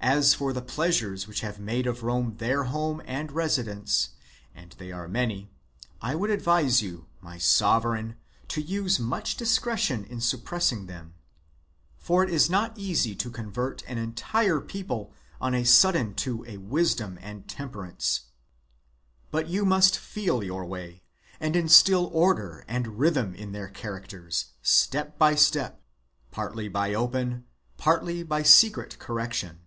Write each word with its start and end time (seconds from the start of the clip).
As 0.00 0.32
for 0.32 0.52
the 0.52 0.62
pleasures 0.62 1.26
which 1.26 1.40
have 1.40 1.58
made 1.58 1.86
of 1.86 2.02
Rome 2.04 2.36
their 2.38 2.64
home 2.64 3.02
and 3.04 3.30
residence, 3.32 4.10
and 4.54 4.72
they 4.78 4.90
are 4.92 5.08
many, 5.08 5.50
I 6.00 6.14
would 6.14 6.30
advise 6.30 6.80
you, 6.80 7.08
my 7.20 7.36
sovereign, 7.36 8.16
to 8.46 8.62
use 8.62 9.00
much 9.00 9.36
discretion 9.36 10.04
in 10.04 10.20
suppressing 10.20 10.86
them; 10.86 11.14
for 11.98 12.22
it 12.22 12.30
is 12.30 12.48
not 12.48 12.78
easy 12.78 13.14
to 13.16 13.30
convert 13.30 13.82
an 13.86 13.98
entire 13.98 14.60
people 14.60 15.12
on 15.40 15.52
a 15.52 15.64
sudden 15.64 16.14
to 16.14 16.44
a 16.46 16.56
wisdom 16.58 17.18
and 17.20 17.46
temperance; 17.48 18.28
but 19.30 19.48
you 19.48 19.66
must 19.66 19.98
feel 19.98 20.42
your 20.44 20.64
way 20.64 21.02
and 21.40 21.54
instil 21.56 22.06
order 22.14 22.64
and 22.68 22.98
rhythm 22.98 23.34
in 23.34 23.52
their 23.52 23.68
characters 23.68 24.52
step 24.62 25.18
by 25.18 25.34
step, 25.34 25.82
partly 26.30 26.68
by 26.68 26.94
open, 26.94 27.44
partly 27.76 28.22
by 28.22 28.42
secret 28.44 28.98
correction. 29.00 29.58